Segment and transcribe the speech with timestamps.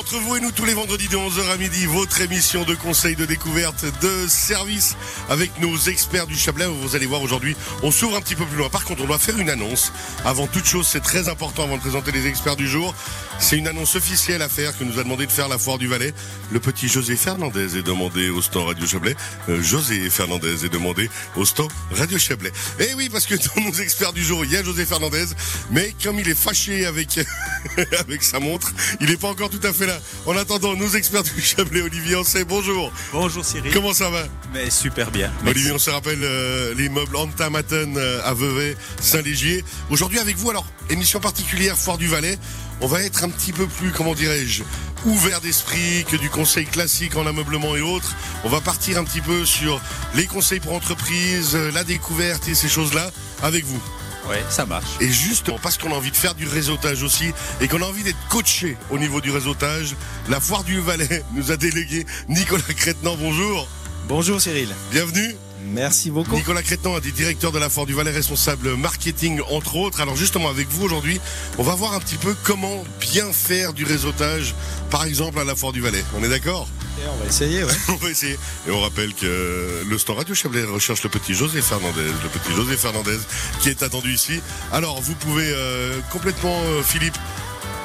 [0.00, 3.16] entre vous et nous tous les vendredis de 11h à midi, votre émission de conseils
[3.16, 4.96] de découverte de service
[5.28, 6.64] avec nos experts du Chablais.
[6.64, 8.70] Vous allez voir aujourd'hui, on s'ouvre un petit peu plus loin.
[8.70, 9.92] Par contre, on doit faire une annonce.
[10.24, 12.94] Avant toute chose, c'est très important avant de présenter les experts du jour.
[13.38, 15.86] C'est une annonce officielle à faire que nous a demandé de faire la Foire du
[15.86, 16.14] Valais.
[16.50, 19.16] Le petit José Fernandez est demandé au stand Radio Chablais.
[19.50, 22.52] Euh, José Fernandez est demandé au stand Radio Chablais.
[22.78, 25.26] Eh oui, parce que dans nos experts du jour, il y a José Fernandez,
[25.70, 27.20] mais comme il est fâché avec,
[27.98, 29.89] avec sa montre, il n'est pas encore tout à fait là.
[30.26, 32.92] En attendant, nos experts du Chablais, Olivier Ancet, bonjour.
[33.12, 33.72] Bonjour Cyril.
[33.72, 34.24] Comment ça va?
[34.52, 35.32] Mais super bien.
[35.46, 39.64] Olivier, on se rappelle euh, l'immeuble Antamaten euh, à Vevey, Saint-Légier.
[39.90, 42.38] Aujourd'hui avec vous, alors, émission particulière, Foire du Valais
[42.82, 44.62] on va être un petit peu plus, comment dirais-je,
[45.04, 48.16] ouvert d'esprit que du conseil classique en ameublement et autres.
[48.44, 49.80] On va partir un petit peu sur
[50.14, 53.10] les conseils pour entreprise, la découverte et ces choses-là
[53.42, 53.82] avec vous.
[54.28, 54.86] Ouais, ça marche.
[55.00, 58.02] Et justement, parce qu'on a envie de faire du réseautage aussi et qu'on a envie
[58.02, 59.96] d'être coaché au niveau du réseautage,
[60.28, 63.16] la Foire du Valais nous a délégué Nicolas Crétenant.
[63.16, 63.68] Bonjour.
[64.08, 64.68] Bonjour Cyril.
[64.90, 65.34] Bienvenue.
[65.66, 66.34] Merci beaucoup.
[66.34, 70.00] Nicolas Crétan a des directeurs de la Foire du Valais, responsable marketing entre autres.
[70.00, 71.20] Alors justement avec vous aujourd'hui,
[71.58, 74.54] on va voir un petit peu comment bien faire du réseautage,
[74.90, 76.04] par exemple à la Foire du Valais.
[76.18, 76.68] On est d'accord?
[77.08, 77.72] On va essayer, ouais.
[77.88, 78.38] on va essayer.
[78.68, 82.54] Et on rappelle que le stand Radio Chablais recherche le petit José Fernandez, le petit
[82.54, 83.18] José Fernandez
[83.60, 84.40] qui est attendu ici.
[84.72, 87.16] Alors vous pouvez euh, complètement, euh, Philippe,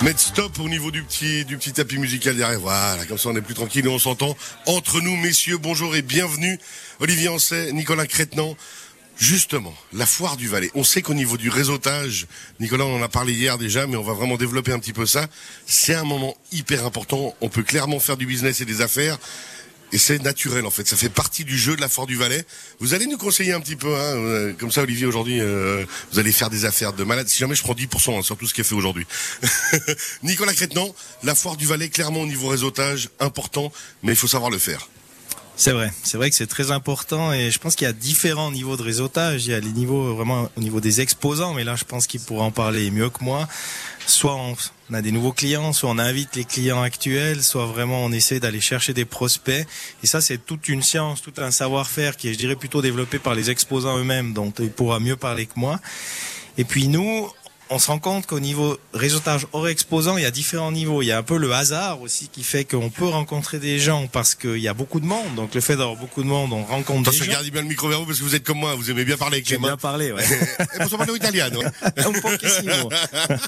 [0.01, 2.59] mettre stop au niveau du petit, du petit tapis musical derrière.
[2.59, 4.35] Voilà, comme ça on est plus tranquille et on s'entend.
[4.65, 6.59] Entre nous, messieurs, bonjour et bienvenue.
[6.99, 8.55] Olivier Ancet, Nicolas Crétenant.
[9.17, 10.69] Justement, la foire du Valais.
[10.75, 12.27] On sait qu'au niveau du réseautage,
[12.59, 15.05] Nicolas, on en a parlé hier déjà, mais on va vraiment développer un petit peu
[15.05, 15.27] ça.
[15.65, 17.33] C'est un moment hyper important.
[17.39, 19.17] On peut clairement faire du business et des affaires.
[19.95, 22.43] Et c'est naturel en fait, ça fait partie du jeu de la Foire du Valais.
[22.81, 26.19] Vous allez nous conseiller un petit peu, hein, euh, comme ça Olivier aujourd'hui, euh, vous
[26.19, 27.29] allez faire des affaires de malade.
[27.29, 29.07] Si jamais je prends 10% hein, sur tout ce qui est fait aujourd'hui.
[30.23, 30.93] Nicolas Crétenant,
[31.23, 33.71] la Foire du Valais clairement au niveau réseautage important,
[34.03, 34.89] mais il faut savoir le faire.
[35.57, 38.51] C'est vrai, c'est vrai que c'est très important et je pense qu'il y a différents
[38.51, 39.45] niveaux de réseautage.
[39.45, 42.19] Il y a les niveaux vraiment au niveau des exposants, mais là je pense qu'il
[42.19, 43.47] pourra en parler mieux que moi.
[44.05, 44.55] Soit on,
[44.93, 48.59] a des nouveaux clients, soit on invite les clients actuels, soit vraiment on essaie d'aller
[48.59, 49.65] chercher des prospects.
[50.03, 53.17] Et ça c'est toute une science, tout un savoir-faire qui est, je dirais, plutôt développé
[53.17, 55.79] par les exposants eux-mêmes, donc il pourra mieux parler que moi.
[56.57, 57.29] Et puis nous,
[57.69, 61.01] on se rend compte qu'au niveau réseautage hors exposant, il y a différents niveaux.
[61.01, 64.07] Il y a un peu le hasard aussi qui fait qu'on peut rencontrer des gens
[64.07, 65.35] parce qu'il y a beaucoup de monde.
[65.35, 67.25] Donc le fait d'avoir beaucoup de monde, on rencontre des gens.
[67.25, 69.17] Gardez bien le micro vers vous parce que vous êtes comme moi, vous aimez bien
[69.17, 69.69] parler avec les mains.
[69.69, 70.23] bien parler, ouais.
[72.21, 72.89] pochissimo.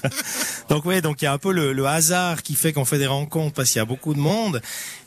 [0.68, 2.98] donc ouais, donc il y a un peu le, le hasard qui fait qu'on fait
[2.98, 4.60] des rencontres parce qu'il y a beaucoup de monde.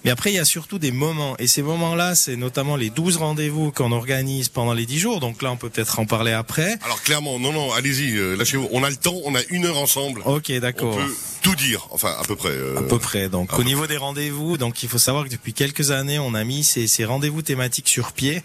[0.03, 1.35] Mais après, il y a surtout des moments.
[1.38, 5.19] Et ces moments-là, c'est notamment les 12 rendez-vous qu'on organise pendant les 10 jours.
[5.19, 6.78] Donc là, on peut peut-être en parler après.
[6.83, 8.67] Alors clairement, non, non, allez-y, euh, lâchez-vous.
[8.72, 10.22] On a le temps, on a une heure ensemble.
[10.25, 10.95] Ok, d'accord.
[10.95, 12.50] On peut tout dire, enfin à peu près.
[12.50, 13.29] Euh, à peu près.
[13.29, 16.44] Donc au niveau des rendez-vous, donc il faut savoir que depuis quelques années, on a
[16.44, 18.44] mis ces, ces rendez-vous thématiques sur pied.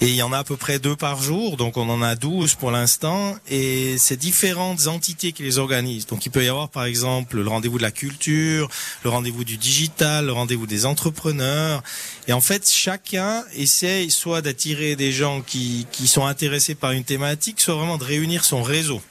[0.00, 2.14] Et il y en a à peu près deux par jour, donc on en a
[2.14, 3.34] douze pour l'instant.
[3.50, 6.06] Et c'est différentes entités qui les organisent.
[6.06, 8.68] Donc il peut y avoir par exemple le rendez-vous de la culture,
[9.02, 11.82] le rendez-vous du digital, le rendez-vous des entrepreneurs.
[12.28, 17.04] Et en fait, chacun essaye soit d'attirer des gens qui, qui sont intéressés par une
[17.04, 19.02] thématique, soit vraiment de réunir son réseau.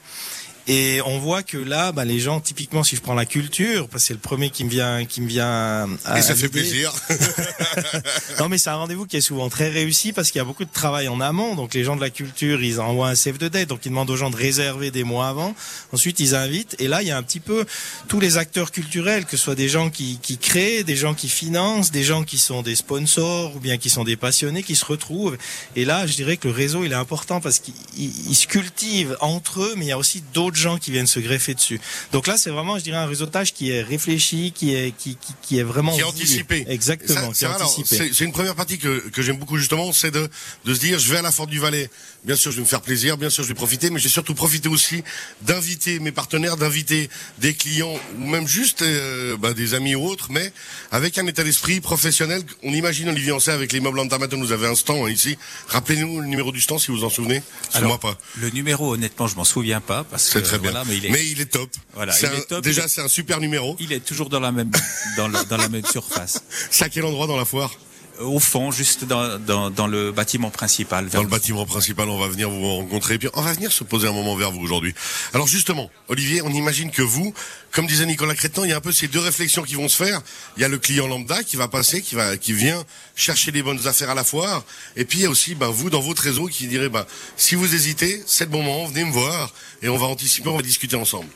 [0.70, 4.02] Et on voit que là, bah, les gens, typiquement, si je prends la culture, parce
[4.02, 5.88] que c'est le premier qui me vient, qui me vient.
[6.04, 6.92] À Et ça fait plaisir.
[8.38, 10.66] non, mais c'est un rendez-vous qui est souvent très réussi parce qu'il y a beaucoup
[10.66, 11.54] de travail en amont.
[11.54, 14.10] Donc les gens de la culture, ils envoient un save de date, donc ils demandent
[14.10, 15.54] aux gens de réserver des mois avant.
[15.94, 16.76] Ensuite, ils invitent.
[16.78, 17.64] Et là, il y a un petit peu
[18.06, 21.30] tous les acteurs culturels, que ce soit des gens qui, qui créent, des gens qui
[21.30, 24.84] financent, des gens qui sont des sponsors ou bien qui sont des passionnés, qui se
[24.84, 25.38] retrouvent.
[25.76, 29.62] Et là, je dirais que le réseau, il est important parce qu'il se cultive entre
[29.62, 31.80] eux, mais il y a aussi d'autres gens qui viennent se greffer dessus.
[32.12, 35.32] Donc là, c'est vraiment, je dirais, un réseautage qui est réfléchi, qui est qui, qui,
[35.42, 36.64] qui est vraiment qui est anticipé.
[36.68, 40.28] Exactement, c'est une première partie que, que j'aime beaucoup justement, c'est de
[40.64, 41.90] de se dire, je vais à la Forte du Valais.
[42.24, 44.34] Bien sûr, je vais me faire plaisir, bien sûr, je vais profiter, mais j'ai surtout
[44.34, 45.02] profité aussi
[45.42, 47.08] d'inviter mes partenaires, d'inviter
[47.38, 50.52] des clients ou même juste euh, bah, des amis ou autres, mais
[50.90, 52.42] avec un état d'esprit professionnel.
[52.64, 55.38] On imagine Olivier Ancet avec l'immeuble Antamaton, nous avez un stand hein, ici.
[55.68, 57.42] Rappelez-nous le numéro du stand si vous en souvenez.
[57.72, 58.18] Alors, moi pas.
[58.40, 60.82] Le numéro, honnêtement, je m'en souviens pas parce que très bien.
[60.86, 61.46] mais, il est...
[61.46, 61.70] top.
[61.94, 62.14] Voilà,
[62.62, 63.76] déjà, c'est un super numéro.
[63.80, 64.70] Il est toujours dans la même
[65.16, 66.42] dans, dans la même surface.
[66.70, 67.72] C'est à quel endroit dans la foire
[68.20, 71.08] au fond, juste dans, dans, dans, le bâtiment principal.
[71.08, 73.84] Dans le bâtiment principal, on va venir vous rencontrer et puis on va venir se
[73.84, 74.94] poser un moment vers vous aujourd'hui.
[75.34, 77.32] Alors justement, Olivier, on imagine que vous,
[77.72, 79.96] comme disait Nicolas Crétan, il y a un peu ces deux réflexions qui vont se
[79.96, 80.20] faire.
[80.56, 82.84] Il y a le client lambda qui va passer, qui va, qui vient
[83.14, 84.64] chercher les bonnes affaires à la foire,
[84.96, 87.06] et puis il y a aussi ben, vous dans votre réseau qui dirait ben,
[87.36, 90.56] si vous hésitez, c'est le bon moment, venez me voir et on va anticiper, on
[90.56, 91.28] va discuter ensemble.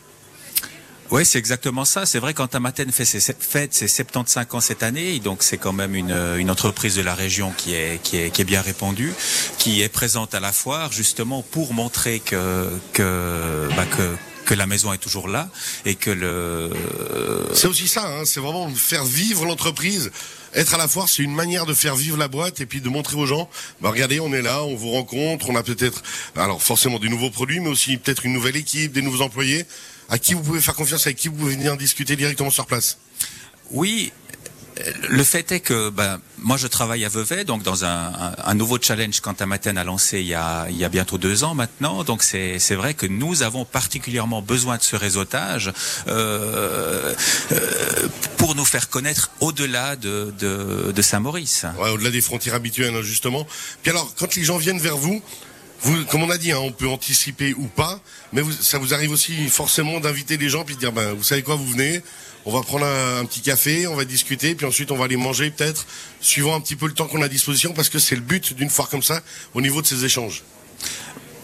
[1.13, 2.07] Oui, c'est exactement ça.
[2.07, 5.95] C'est vrai qu'Antamaten fait ses, fête ses 75 ans cette année, donc c'est quand même
[5.95, 9.13] une, une, entreprise de la région qui est, qui, est, qui est bien répandue,
[9.59, 14.67] qui est présente à la foire justement pour montrer que, que, bah, que que la
[14.67, 15.49] maison est toujours là
[15.85, 16.71] et que le.
[17.55, 20.11] C'est aussi ça, hein, c'est vraiment faire vivre l'entreprise.
[20.55, 22.89] Être à la foire, c'est une manière de faire vivre la boîte et puis de
[22.89, 23.49] montrer aux gens,
[23.81, 26.03] bah regardez, on est là, on vous rencontre, on a peut-être,
[26.37, 29.65] alors forcément des nouveaux produits, mais aussi peut-être une nouvelle équipe, des nouveaux employés,
[30.13, 32.99] à qui vous pouvez faire confiance, avec qui vous pouvez venir discuter directement sur place?
[33.71, 34.13] Oui,
[35.09, 38.79] le fait est que ben, moi je travaille à Vevey, donc dans un, un, nouveau
[38.81, 42.05] challenge qu'Antamaten a lancé il y a, il y a bientôt deux ans maintenant.
[42.05, 45.73] Donc c'est vrai que nous avons particulièrement besoin de ce réseautage
[46.09, 47.15] euh,
[47.53, 51.65] euh, pour nous faire connaître au-delà de, de, de Saint-Maurice.
[51.79, 53.47] Ouais, au-delà des frontières habituelles hein, justement.
[53.83, 55.23] Puis alors, quand les gens viennent vers vous,
[55.83, 58.01] vous, comme on a dit, hein, on peut anticiper ou pas,
[58.33, 61.25] mais vous, ça vous arrive aussi forcément d'inviter les gens puis de dire, ben, vous
[61.25, 62.01] savez quoi, vous venez,
[62.45, 65.51] on va prendre un, petit café, on va discuter, puis ensuite on va aller manger
[65.51, 65.87] peut-être,
[66.21, 68.55] suivant un petit peu le temps qu'on a à disposition, parce que c'est le but
[68.55, 69.23] d'une foire comme ça,
[69.55, 70.45] au niveau de ces échanges.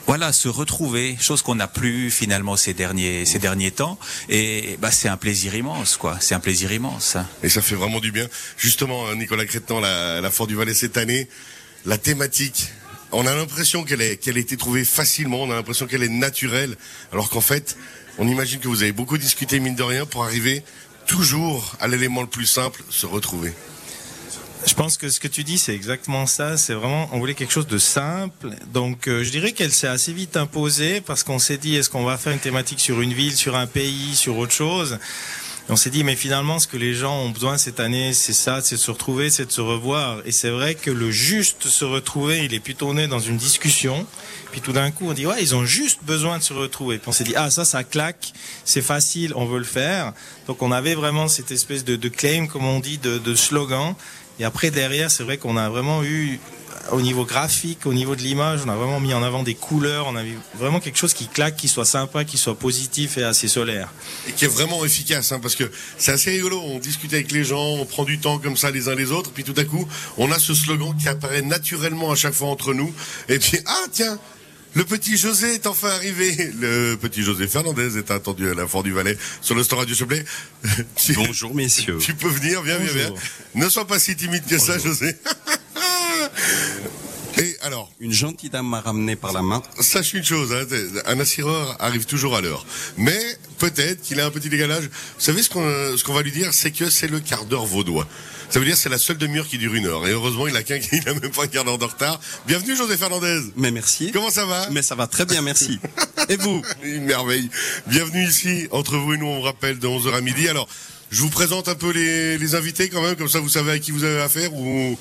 [0.06, 3.99] Voilà, se retrouver, chose qu'on n'a plus finalement ces derniers ces derniers temps,
[4.29, 6.17] et bah c'est un plaisir immense, quoi.
[6.20, 7.17] C'est un plaisir immense.
[7.43, 8.26] Et ça fait vraiment du bien.
[8.56, 11.29] Justement, hein, Nicolas Crétan, la, la Foire du Valais cette année,
[11.85, 12.69] la thématique
[13.13, 16.77] on a l'impression qu'elle a été trouvée facilement, on a l'impression qu'elle est naturelle,
[17.13, 17.77] alors qu'en fait,
[18.19, 20.63] on imagine que vous avez beaucoup discuté mine de rien pour arriver
[21.07, 23.53] toujours à l'élément le plus simple, se retrouver.
[24.67, 26.57] Je pense que ce que tu dis, c'est exactement ça.
[26.57, 28.51] C'est vraiment, on voulait quelque chose de simple.
[28.73, 32.05] Donc, euh, je dirais qu'elle s'est assez vite imposée parce qu'on s'est dit, est-ce qu'on
[32.05, 34.99] va faire une thématique sur une ville, sur un pays, sur autre chose?
[35.70, 38.61] On s'est dit, mais finalement, ce que les gens ont besoin cette année, c'est ça,
[38.62, 40.20] c'est de se retrouver, c'est de se revoir.
[40.25, 44.06] Et c'est vrai que le juste se retrouver, il est plutôt né dans une discussion.
[44.50, 46.99] Puis tout d'un coup, on dit, ouais, ils ont juste besoin de se retrouver.
[46.99, 48.32] Puis on s'est dit, ah, ça, ça claque,
[48.65, 50.15] c'est facile, on veut le faire.
[50.47, 53.94] Donc on avait vraiment cette espèce de, de claim, comme on dit, de, de slogan.
[54.40, 56.38] Et après, derrière, c'est vrai qu'on a vraiment eu
[56.90, 60.06] au niveau graphique, au niveau de l'image, on a vraiment mis en avant des couleurs,
[60.06, 60.23] on a
[60.55, 63.93] vraiment quelque chose qui claque, qui soit sympa, qui soit positif et assez solaire.
[64.26, 66.61] Et qui est vraiment efficace, hein, parce que c'est assez rigolo.
[66.64, 69.31] On discute avec les gens, on prend du temps comme ça les uns les autres,
[69.32, 69.87] puis tout à coup,
[70.17, 72.93] on a ce slogan qui apparaît naturellement à chaque fois entre nous.
[73.29, 74.19] Et puis, ah tiens,
[74.75, 76.53] le petit José est enfin arrivé.
[76.61, 79.94] Le petit José Fernandez est attendu à la Fort du Valais sur le store Radio
[79.94, 80.25] Chablais.
[81.15, 81.99] Bonjour messieurs.
[82.00, 83.15] Tu peux venir, viens, viens, viens.
[83.55, 85.17] Ne sois pas si timide que ça, José.
[87.61, 89.63] Alors Une gentille dame m'a ramené par la main.
[89.81, 90.65] Sache une chose, hein,
[91.07, 92.65] un assureur arrive toujours à l'heure.
[92.97, 93.19] Mais
[93.59, 94.85] peut-être qu'il a un petit décalage.
[94.85, 94.91] Vous
[95.25, 98.07] savez ce qu'on ce qu'on va lui dire, c'est que c'est le quart d'heure vaudois.
[98.51, 100.07] Ça veut dire c'est la seule demi-heure qui dure une heure.
[100.07, 102.21] Et heureusement, il a qu'un, il a même pas un quart d'heure de retard.
[102.47, 103.41] Bienvenue, José Fernandez.
[103.57, 104.13] Mais merci.
[104.13, 104.69] Comment ça va?
[104.71, 105.81] Mais ça va très bien, merci.
[106.29, 106.63] Et vous?
[106.85, 107.51] Une merveille.
[107.89, 110.49] Bienvenue ici, entre vous et nous, on rappelle de 11h à midi.
[110.49, 110.69] Alors,
[111.11, 113.79] je vous présente un peu les, les invités quand même, comme ça vous savez à
[113.79, 114.99] qui vous avez affaire ou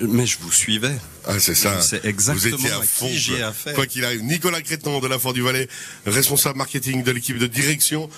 [0.00, 0.94] mais je vous suivais.
[1.26, 1.80] Ah, c'est ça.
[1.80, 3.74] C'est exactement vous étiez à, fond, qui j'ai affaire.
[3.74, 4.22] Quoi qu'il arrive.
[4.22, 5.68] Nicolas Crétan de la Fort du Valais,
[6.06, 8.08] responsable marketing de l'équipe de direction.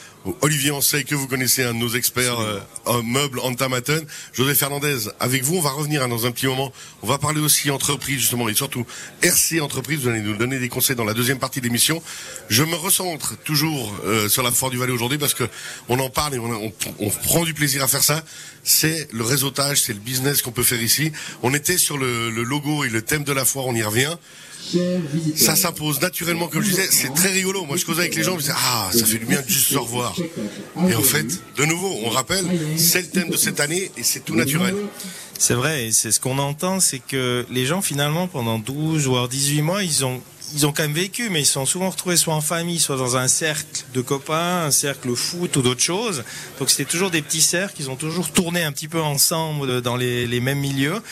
[0.43, 4.05] Olivier Ansey, que vous connaissez, un de nos experts euh, en meubles Antamaten.
[4.35, 6.71] José Fernandez, avec vous, on va revenir hein, dans un petit moment.
[7.03, 8.85] On va parler aussi entreprise, justement, et surtout
[9.23, 10.01] RC Entreprise.
[10.01, 12.03] Vous allez nous donner des conseils dans la deuxième partie de l'émission.
[12.51, 15.45] Je me recentre toujours euh, sur la Fort du Valais aujourd'hui parce que
[15.89, 18.23] on en parle et on, on, on prend du plaisir à faire ça.
[18.65, 21.11] C'est le réseautage, c'est le business qu'on peut faire ici.
[21.43, 24.17] On était sur le, le logo et le thème de la foire, on y revient.
[25.37, 27.65] Ça s'impose naturellement, comme je disais, c'est très rigolo.
[27.65, 29.69] Moi, je causais avec les gens, je disais, ah, ça fait du bien de juste
[29.69, 30.15] se revoir.
[30.89, 31.27] Et en fait,
[31.57, 32.45] de nouveau, on rappelle,
[32.77, 34.75] c'est le thème de cette année et c'est tout naturel.
[35.39, 39.29] C'est vrai, et c'est ce qu'on entend, c'est que les gens, finalement, pendant 12 voire
[39.29, 40.21] 18 mois, ils ont
[40.55, 43.17] ils ont quand même vécu, mais ils sont souvent retrouvés soit en famille, soit dans
[43.17, 46.25] un cercle de copains, un cercle foot ou d'autres choses.
[46.59, 49.97] Donc c'était toujours des petits cercles, ils ont toujours tourné un petit peu ensemble dans
[49.97, 51.03] les, les mêmes milieux.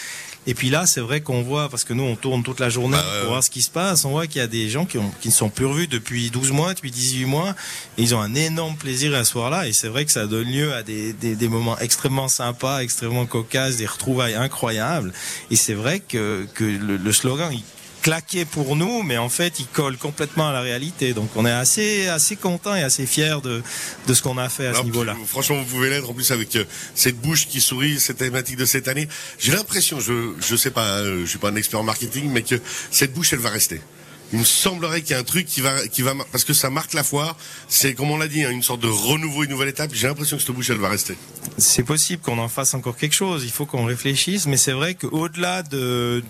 [0.47, 2.97] Et puis là, c'est vrai qu'on voit, parce que nous, on tourne toute la journée
[2.97, 4.99] Bah, pour voir ce qui se passe, on voit qu'il y a des gens qui,
[4.99, 7.55] ont, qui ne sont plus revus depuis 12 mois, depuis 18 mois,
[7.99, 10.49] et ils ont un énorme plaisir à ce soir-là, et c'est vrai que ça donne
[10.51, 15.13] lieu à des, des, des moments extrêmement sympas, extrêmement cocasses, des retrouvailles incroyables,
[15.51, 17.63] et c'est vrai que, que le, le slogan, il
[18.07, 21.13] claqué pour nous, mais en fait, il colle complètement à la réalité.
[21.13, 23.65] Donc, on est assez, assez content et assez fier de,
[24.07, 25.17] de ce qu'on a fait à Alors, ce niveau-là.
[25.27, 28.65] Franchement, vous pouvez l'être en plus avec euh, cette bouche qui sourit, cette thématique de
[28.65, 29.09] cette année.
[29.41, 32.43] J'ai l'impression, je je sais pas, euh, je suis pas un expert en marketing, mais
[32.43, 32.55] que
[32.93, 33.81] cette bouche, elle va rester.
[34.33, 36.71] Il me semblerait qu'il y a un truc qui va, qui va, parce que ça
[36.71, 37.37] marque la foire.
[37.67, 39.91] C'est comme on l'a dit, hein, une sorte de renouveau, une nouvelle étape.
[39.93, 41.17] J'ai l'impression que cette bouche, elle va rester.
[41.59, 43.43] C'est possible qu'on en fasse encore quelque chose.
[43.43, 46.23] Il faut qu'on réfléchisse, mais c'est vrai qu'au-delà de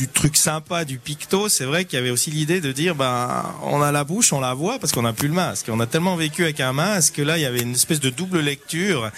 [0.00, 3.54] du truc sympa du picto, c'est vrai qu'il y avait aussi l'idée de dire, ben,
[3.64, 5.66] on a la bouche, on la voit parce qu'on n'a plus le masque.
[5.68, 8.08] On a tellement vécu avec un masque que là, il y avait une espèce de
[8.08, 9.10] double lecture.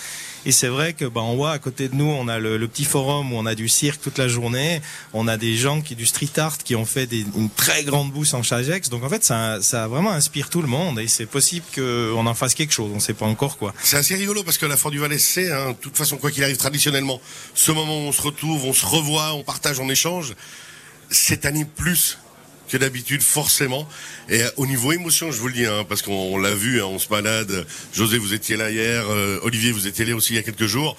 [0.45, 2.85] Et c'est vrai que ben on voit à côté de nous, on a le, petit
[2.85, 4.83] forum où on a du cirque toute la journée.
[5.13, 8.11] On a des gens qui du street art qui ont fait des, une très grande
[8.11, 8.89] bourse en Chagex.
[8.89, 12.35] Donc en fait, ça, ça vraiment inspire tout le monde et c'est possible qu'on en
[12.35, 12.91] fasse quelque chose.
[12.91, 13.73] On ne sait pas encore quoi.
[13.85, 16.33] C'est assez rigolo parce que la Fort du Valais, c'est, hein, de toute façon, quoi
[16.33, 17.21] qu'il arrive traditionnellement,
[17.55, 20.35] ce moment où on se retrouve, on se revoit, on partage, on échange.
[21.13, 22.19] Cette année plus
[22.69, 23.87] que d'habitude, forcément.
[24.31, 26.87] Et euh, au niveau émotion, je vous le dis, hein, parce qu'on l'a vu, hein,
[26.87, 27.67] on se balade.
[27.93, 29.05] José, vous étiez là hier.
[29.11, 30.97] Euh, Olivier, vous étiez là aussi il y a quelques jours.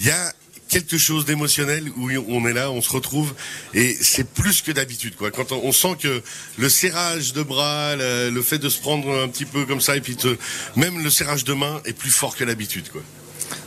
[0.00, 0.32] Il y a
[0.68, 3.34] quelque chose d'émotionnel où on est là, on se retrouve
[3.74, 5.30] et c'est plus que d'habitude quoi.
[5.30, 6.22] Quand on, sent que
[6.58, 10.00] le serrage de bras, le, fait de se prendre un petit peu comme ça et
[10.00, 10.16] puis
[10.74, 13.02] même le serrage de main est plus fort que d'habitude quoi.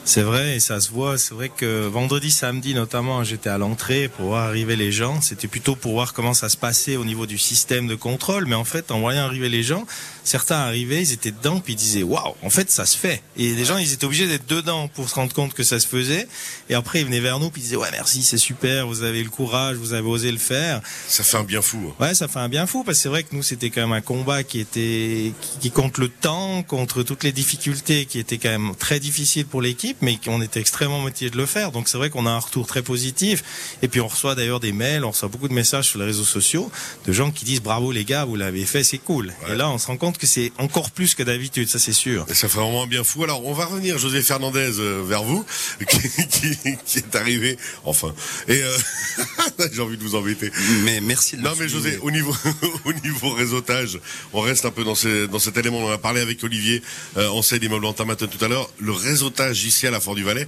[0.07, 1.17] C'est vrai, et ça se voit.
[1.17, 5.19] C'est vrai que vendredi, samedi notamment, j'étais à l'entrée pour voir arriver les gens.
[5.19, 8.45] C'était plutôt pour voir comment ça se passait au niveau du système de contrôle.
[8.45, 9.85] Mais en fait, en voyant arriver les gens,
[10.23, 13.21] certains arrivaient, ils étaient dedans, puis ils disaient waouh, en fait, ça se fait.
[13.35, 15.87] Et les gens, ils étaient obligés d'être dedans pour se rendre compte que ça se
[15.87, 16.27] faisait.
[16.69, 19.21] Et après, ils venaient vers nous, puis ils disaient ouais, merci, c'est super, vous avez
[19.21, 20.81] le courage, vous avez osé le faire.
[21.09, 21.79] Ça fait un bien fou.
[21.99, 22.05] Hein.
[22.05, 23.91] Ouais, ça fait un bien fou parce que c'est vrai que nous, c'était quand même
[23.91, 28.49] un combat qui était qui, contre le temps, contre toutes les difficultés, qui était quand
[28.49, 31.71] même très difficile pour l'équipe, mais on était extrêmement motivé de le faire.
[31.71, 33.43] Donc c'est vrai qu'on a un retour très positif.
[33.81, 36.23] Et puis on reçoit d'ailleurs des mails, on reçoit beaucoup de messages sur les réseaux
[36.23, 36.71] sociaux
[37.05, 39.33] de gens qui disent bravo les gars, vous l'avez fait, c'est cool.
[39.49, 42.25] Et là, on se rend compte que c'est encore plus que d'habitude, ça c'est sûr.
[42.29, 43.23] Et ça fait vraiment un bien fou.
[43.23, 45.45] Alors on va revenir, José Fernandez, euh, vers vous,
[45.89, 48.13] qui, est arrivé, enfin.
[48.47, 48.77] Et euh,
[49.71, 50.51] j'ai envie de vous embêter.
[50.83, 52.35] Mais merci de Non mais José, au niveau,
[52.85, 53.99] au niveau réseautage,
[54.33, 54.95] on reste un peu dans,
[55.31, 55.79] dans cet élément.
[55.79, 56.81] On en a parlé avec Olivier,
[57.17, 58.69] euh, on sait d'immeubles en Tamaton tout à l'heure.
[58.79, 60.47] Le réseautage ici à la Fort du Valais,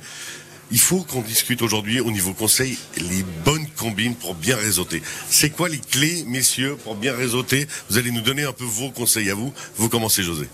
[0.71, 5.01] il faut qu'on discute aujourd'hui au niveau conseil les bonnes combines pour bien réseauter.
[5.29, 7.67] C'est quoi les clés, messieurs, pour bien réseauter?
[7.89, 9.53] Vous allez nous donner un peu vos conseils à vous.
[9.77, 10.47] Vous commencez, José.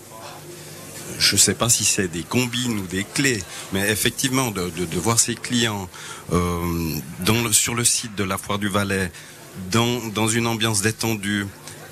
[1.18, 5.18] Je ne sais pas si c'est des combines ou des clés, mais effectivement, de, voir
[5.18, 5.88] ses clients
[6.32, 9.10] euh, sur le site de la Foire du Valais,
[9.70, 11.46] dans une ambiance détendue,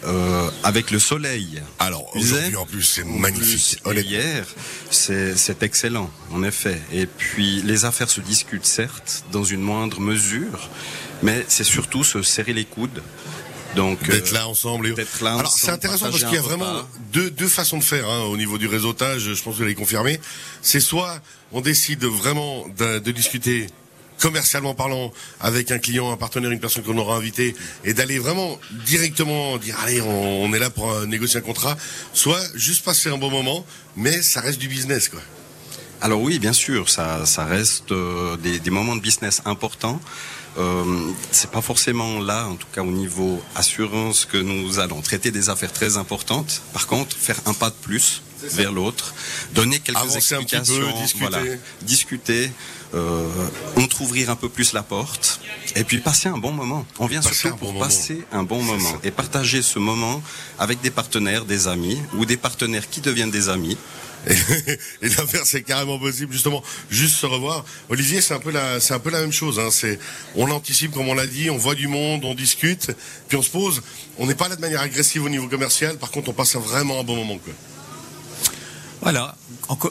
[0.04, 1.62] euh, avec le soleil.
[1.78, 3.80] Alors aujourd'hui en plus c'est magnifique.
[3.87, 4.46] hier
[4.90, 6.80] c'est excellent en effet.
[6.92, 10.68] Et puis les affaires se discutent certes dans une moindre mesure,
[11.23, 13.02] mais c'est surtout se serrer les coudes.
[13.76, 14.87] Donc d'être là ensemble.
[14.87, 14.94] Et...
[15.23, 16.82] Là Alors c'est intéressant parce qu'il y a vraiment
[17.12, 19.34] deux, deux façons de faire hein, au niveau du réseautage.
[19.34, 20.20] Je pense que vous allez confirmer.
[20.62, 21.20] C'est soit
[21.52, 23.66] on décide vraiment de, de discuter
[24.18, 27.54] commercialement parlant, avec un client, un partenaire, une personne qu'on aura invité,
[27.85, 31.76] et d'aller vraiment directement dire allez, on, est là pour négocier un contrat,
[32.12, 33.66] soit juste passer un bon moment,
[33.97, 35.21] mais ça reste du business, quoi.
[36.00, 40.00] Alors oui, bien sûr, ça, reste euh, des, des, moments de business importants.
[40.59, 40.85] Euh,
[41.30, 45.49] c'est pas forcément là, en tout cas au niveau assurance, que nous allons traiter des
[45.49, 46.62] affaires très importantes.
[46.73, 49.14] Par contre, faire un pas de plus vers l'autre,
[49.54, 52.50] donner quelques explications, discuter, discuter
[52.94, 53.28] euh,
[54.00, 55.40] ouvrir un peu plus la porte,
[55.76, 56.86] et puis passer un bon moment.
[56.98, 60.22] On vient surtout pour passer un bon moment et partager ce moment
[60.58, 63.76] avec des partenaires, des amis ou des partenaires qui deviennent des amis.
[64.26, 64.34] Et,
[65.02, 66.32] l'inverse c'est carrément possible.
[66.32, 67.64] Justement juste se revoir.
[67.90, 69.68] Olivier c'est un peu la c'est un peu la même chose hein.
[69.70, 69.98] c'est
[70.34, 72.90] on anticipe comme on l'a dit on voit du monde on discute
[73.28, 73.82] puis on se pose.
[74.18, 75.98] On n'est pas là de manière agressive au niveau commercial.
[75.98, 77.52] Par contre on passe vraiment un bon moment quoi.
[79.04, 79.37] Voilà,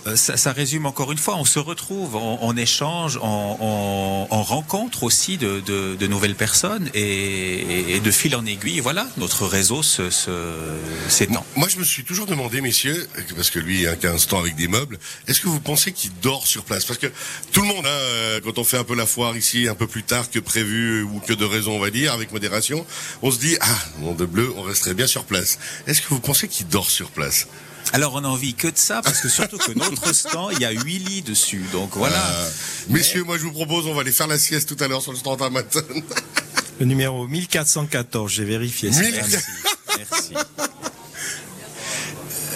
[0.08, 6.08] euh, ça, résume encore une fois, on se retrouve, on, échange, on, rencontre aussi de,
[6.08, 11.46] nouvelles personnes et, de fil en aiguille, voilà, notre réseau s'étend.
[11.55, 14.55] Moi, je me suis toujours demandé, messieurs, parce que lui, il a un stand avec
[14.55, 16.86] des meubles, est-ce que vous pensez qu'il dort sur place?
[16.86, 17.12] Parce que
[17.51, 20.01] tout le monde, hein, quand on fait un peu la foire ici, un peu plus
[20.01, 22.84] tard que prévu ou que de raison, on va dire, avec modération,
[23.22, 25.60] on se dit, ah, mon de bleu, on resterait bien sur place.
[25.86, 27.48] Est-ce que vous pensez qu'il dort sur place?
[27.92, 30.66] Alors on n'a envie que de ça, parce que surtout que notre stand, il y
[30.66, 31.66] a huit lits dessus.
[31.72, 32.18] Donc voilà.
[32.18, 32.50] Euh,
[32.90, 35.12] messieurs, moi je vous propose, on va aller faire la sieste tout à l'heure sur
[35.12, 35.82] le stand à matin.
[36.80, 38.90] Le numéro 1414, j'ai vérifié.
[38.90, 39.38] Merci.
[39.98, 40.34] Merci.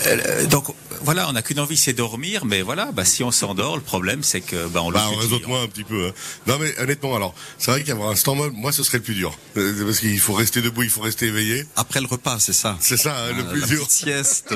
[0.06, 0.68] Euh, donc
[1.02, 4.24] voilà, on n'a qu'une envie, c'est dormir, mais voilà, bah, si on s'endort, le problème,
[4.24, 6.08] c'est que bah, on bah, le moins un petit peu.
[6.08, 6.12] Hein.
[6.48, 9.38] Non, mais honnêtement, alors, c'est vrai qu'avoir un stand moi, ce serait le plus dur,
[9.58, 11.66] euh, parce qu'il faut rester debout, il faut rester éveillé.
[11.76, 12.78] Après le repas, c'est ça.
[12.80, 13.86] C'est ça, hein, le euh, plus dur.
[13.90, 14.54] Sieste.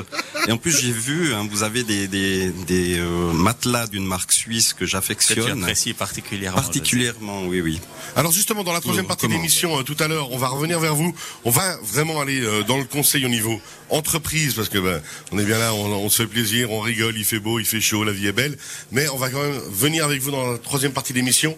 [0.47, 4.31] Et en plus, j'ai vu, hein, vous avez des, des, des euh, matelas d'une marque
[4.31, 5.65] suisse que j'affectionne.
[5.65, 6.61] Que particulièrement.
[6.61, 7.79] Particulièrement, oui, oui.
[8.15, 10.95] Alors justement, dans la troisième partie de l'émission, tout à l'heure, on va revenir vers
[10.95, 11.15] vous.
[11.45, 15.43] On va vraiment aller dans le conseil au niveau entreprise, parce que ben, on est
[15.43, 18.03] bien là, on, on se fait plaisir, on rigole il fait beau, il fait chaud,
[18.03, 18.57] la vie est belle.
[18.91, 21.57] Mais on va quand même venir avec vous dans la troisième partie de l'émission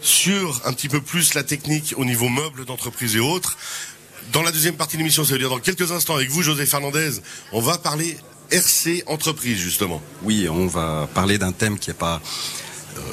[0.00, 3.58] sur un petit peu plus la technique au niveau meubles d'entreprise et autres.
[4.32, 6.66] Dans la deuxième partie de l'émission, ça veut dire dans quelques instants avec vous, José
[6.66, 7.10] Fernandez,
[7.52, 8.16] on va parler
[8.50, 10.02] RC entreprise justement.
[10.22, 12.20] Oui, on va parler d'un thème qui n'est pas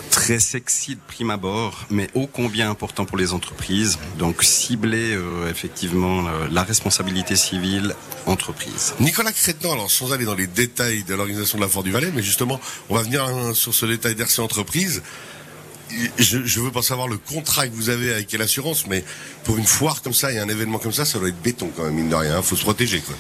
[0.10, 3.98] très sexy de prime abord, mais ô combien important pour les entreprises.
[4.18, 8.94] Donc cibler euh, effectivement euh, la responsabilité civile entreprise.
[9.00, 12.12] Nicolas Crétin, alors sans aller dans les détails de l'organisation de la Fort du Valais,
[12.14, 15.02] mais justement, on va venir hein, sur ce détail d'RC entreprise.
[16.18, 19.06] Je, je, veux pas savoir le contrat que vous avez avec l'assurance, mais
[19.46, 21.84] pour une foire comme ça et un événement comme ça, ça doit être béton quand
[21.84, 22.32] même, mine de rien.
[22.32, 22.42] Il hein.
[22.42, 23.16] faut se protéger, quoi.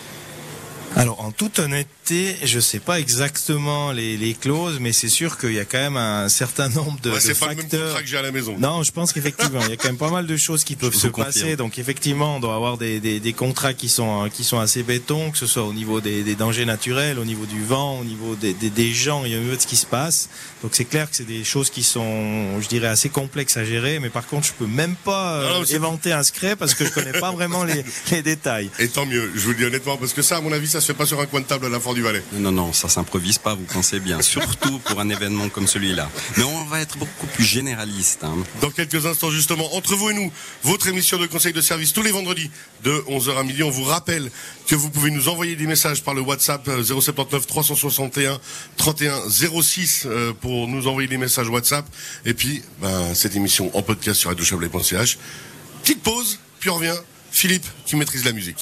[0.95, 5.53] Alors, en toute honnêteté, je sais pas exactement les, les clauses, mais c'est sûr qu'il
[5.53, 7.79] y a quand même un certain nombre de, ouais, de pas facteurs.
[7.79, 8.55] Le même que j'ai à la maison.
[8.57, 10.95] Non, je pense qu'effectivement, il y a quand même pas mal de choses qui peuvent
[10.95, 11.55] se passer.
[11.55, 15.31] Donc, effectivement, on doit avoir des, des, des, contrats qui sont qui sont assez béton,
[15.31, 18.35] que ce soit au niveau des, des dangers naturels, au niveau du vent, au niveau
[18.35, 20.29] des, des, gens et au niveau de ce qui se passe.
[20.63, 23.99] Donc, c'est clair que c'est des choses qui sont, je dirais, assez complexes à gérer.
[23.99, 27.19] Mais par contre, je peux même pas euh, éventer un secret parce que je connais
[27.19, 28.69] pas vraiment les, les détails.
[28.79, 29.31] Et tant mieux.
[29.35, 31.05] Je vous le dis honnêtement, parce que ça, à mon avis, ça se fait pas
[31.05, 32.23] sur un coin de table à la Fort du Valais.
[32.33, 34.21] Non, non, ça s'improvise pas, vous pensez bien.
[34.27, 36.09] Surtout pour un événement comme celui-là.
[36.37, 38.23] Mais on va être beaucoup plus généraliste.
[38.23, 38.35] Hein.
[38.61, 40.31] Dans quelques instants, justement, entre vous et nous,
[40.63, 42.49] votre émission de conseil de service tous les vendredis
[42.83, 43.63] de 11h à midi.
[43.63, 44.29] On vous rappelle
[44.67, 48.39] que vous pouvez nous envoyer des messages par le WhatsApp 079 361
[48.77, 50.07] 31 06
[50.41, 51.85] pour nous envoyer des messages WhatsApp.
[52.25, 55.17] Et puis, ben, cette émission en podcast sur radiochablais.ch.
[55.81, 56.95] Petite pause, puis on revient.
[57.31, 58.55] Philippe qui maîtrise la musique.